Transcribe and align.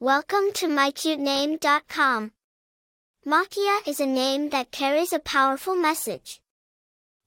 Welcome 0.00 0.52
to 0.54 0.68
mycutename.com. 0.68 2.30
Makia 3.26 3.88
is 3.88 3.98
a 3.98 4.06
name 4.06 4.50
that 4.50 4.70
carries 4.70 5.12
a 5.12 5.18
powerful 5.18 5.74
message. 5.74 6.40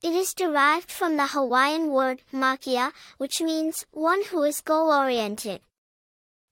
It 0.02 0.14
is 0.14 0.32
derived 0.32 0.90
from 0.90 1.18
the 1.18 1.26
Hawaiian 1.26 1.90
word 1.90 2.22
makia, 2.32 2.92
which 3.18 3.42
means 3.42 3.84
one 3.90 4.24
who 4.24 4.42
is 4.44 4.62
goal-oriented. 4.62 5.60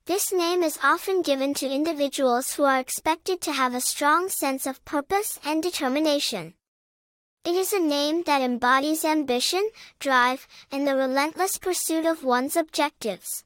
This 0.04 0.30
name 0.30 0.62
is 0.62 0.78
often 0.82 1.22
given 1.22 1.54
to 1.54 1.66
individuals 1.66 2.52
who 2.52 2.64
are 2.64 2.78
expected 2.78 3.40
to 3.40 3.52
have 3.52 3.74
a 3.74 3.80
strong 3.80 4.28
sense 4.28 4.66
of 4.66 4.84
purpose 4.84 5.40
and 5.42 5.62
determination. 5.62 6.52
It 7.46 7.54
is 7.54 7.72
a 7.72 7.80
name 7.80 8.24
that 8.24 8.42
embodies 8.42 9.06
ambition, 9.06 9.70
drive, 9.98 10.46
and 10.70 10.86
the 10.86 10.96
relentless 10.96 11.56
pursuit 11.56 12.04
of 12.04 12.24
one's 12.24 12.56
objectives. 12.56 13.42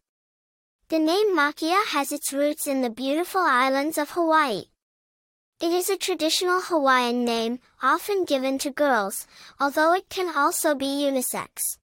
The 0.94 1.00
name 1.00 1.36
Makia 1.36 1.86
has 1.86 2.12
its 2.12 2.32
roots 2.32 2.68
in 2.68 2.80
the 2.80 2.88
beautiful 2.88 3.40
islands 3.40 3.98
of 3.98 4.10
Hawaii. 4.10 4.66
It 5.60 5.72
is 5.72 5.90
a 5.90 5.96
traditional 5.96 6.60
Hawaiian 6.60 7.24
name, 7.24 7.58
often 7.82 8.24
given 8.24 8.58
to 8.58 8.70
girls, 8.70 9.26
although 9.58 9.92
it 9.92 10.08
can 10.08 10.32
also 10.36 10.72
be 10.76 10.86
unisex. 10.86 11.78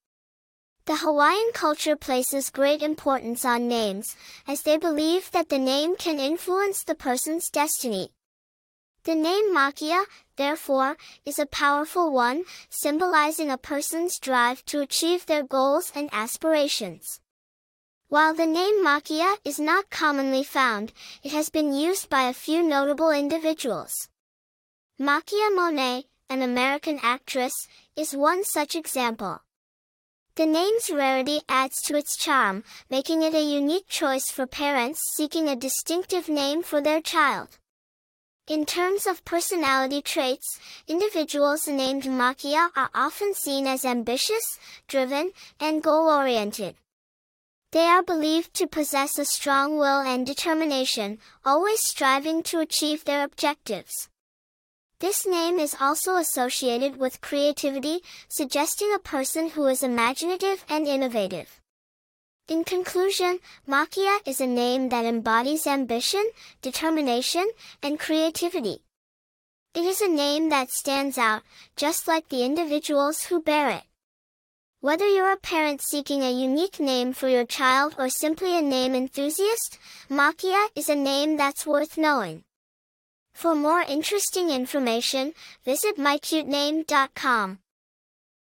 The 0.86 0.96
Hawaiian 0.96 1.52
culture 1.54 1.98
places 1.98 2.50
great 2.50 2.82
importance 2.82 3.44
on 3.44 3.68
names, 3.68 4.16
as 4.48 4.62
they 4.62 4.78
believe 4.78 5.30
that 5.32 5.50
the 5.50 5.60
name 5.60 5.98
can 5.98 6.18
influence 6.18 6.82
the 6.82 6.96
person's 6.96 7.50
destiny. 7.50 8.14
The 9.04 9.16
name 9.16 9.54
Makia, 9.54 10.06
therefore, 10.38 10.96
is 11.26 11.38
a 11.38 11.46
powerful 11.46 12.14
one, 12.14 12.46
symbolizing 12.70 13.52
a 13.52 13.58
person's 13.58 14.20
drive 14.20 14.64
to 14.68 14.80
achieve 14.80 15.26
their 15.26 15.44
goals 15.44 15.92
and 15.94 16.10
aspirations. 16.14 17.20
While 18.12 18.34
the 18.34 18.46
name 18.46 18.84
Makia 18.84 19.38
is 19.46 19.58
not 19.58 19.90
commonly 19.90 20.44
found, 20.44 20.92
it 21.24 21.32
has 21.32 21.50
been 21.50 21.74
used 21.74 22.10
by 22.10 22.24
a 22.24 22.34
few 22.34 22.62
notable 22.62 23.10
individuals. 23.10 24.10
Makia 25.00 25.56
Monet, 25.56 26.08
an 26.30 26.42
American 26.42 27.00
actress, 27.02 27.54
is 27.96 28.14
one 28.14 28.44
such 28.44 28.76
example. 28.76 29.40
The 30.36 30.46
name's 30.46 30.90
rarity 30.90 31.40
adds 31.48 31.82
to 31.84 31.96
its 31.96 32.18
charm, 32.18 32.66
making 32.90 33.22
it 33.22 33.34
a 33.34 33.42
unique 33.42 33.88
choice 33.88 34.30
for 34.30 34.46
parents 34.46 35.00
seeking 35.16 35.48
a 35.48 35.56
distinctive 35.56 36.28
name 36.28 36.64
for 36.64 36.82
their 36.82 37.00
child. 37.00 37.60
In 38.46 38.66
terms 38.66 39.08
of 39.08 39.24
personality 39.24 40.02
traits, 40.02 40.60
individuals 40.86 41.66
named 41.66 42.04
Makia 42.04 42.72
are 42.76 42.90
often 42.94 43.34
seen 43.34 43.68
as 43.68 43.86
ambitious, 43.86 44.60
driven, 44.90 45.32
and 45.62 45.82
goal-oriented. 45.82 46.76
They 47.72 47.86
are 47.86 48.04
believed 48.04 48.54
to 48.56 48.68
possess 48.68 49.18
a 49.18 49.24
strong 49.24 49.78
will 49.78 50.02
and 50.02 50.26
determination, 50.26 51.20
always 51.46 51.80
striving 51.80 52.44
to 52.44 52.60
achieve 52.60 53.06
their 53.06 53.24
objectives. 53.24 54.10
This 55.00 55.26
name 55.26 55.58
is 55.58 55.76
also 55.80 56.18
associated 56.18 56.98
with 56.98 57.22
creativity, 57.22 58.02
suggesting 58.28 58.94
a 58.94 59.00
person 59.00 59.52
who 59.52 59.68
is 59.68 59.84
imaginative 59.84 60.66
and 60.68 60.86
innovative. 60.86 61.62
In 62.50 62.66
conclusion, 62.66 63.40
Makia 63.66 64.20
is 64.28 64.42
a 64.42 64.48
name 64.48 64.90
that 64.90 65.06
embodies 65.06 65.66
ambition, 65.66 66.30
determination, 66.62 67.50
and 67.82 67.98
creativity. 67.98 68.84
It 69.74 69.86
is 69.86 70.02
a 70.02 70.10
name 70.10 70.50
that 70.50 70.72
stands 70.72 71.18
out, 71.18 71.44
just 71.78 72.06
like 72.06 72.28
the 72.28 72.44
individuals 72.44 73.24
who 73.24 73.42
bear 73.42 73.70
it. 73.70 73.84
Whether 74.82 75.08
you're 75.08 75.32
a 75.32 75.38
parent 75.38 75.80
seeking 75.80 76.24
a 76.24 76.32
unique 76.32 76.80
name 76.80 77.14
for 77.14 77.30
your 77.30 77.46
child 77.46 77.94
or 78.00 78.10
simply 78.10 78.58
a 78.58 78.64
name 78.64 78.96
enthusiast, 78.96 79.78
Makia 80.10 80.70
is 80.76 80.90
a 80.90 80.96
name 80.96 81.38
that's 81.38 81.68
worth 81.68 82.00
knowing. 82.00 82.46
For 83.32 83.54
more 83.54 83.82
interesting 83.82 84.50
information, 84.50 85.34
visit 85.64 85.98
mycutename.com. 85.98 87.60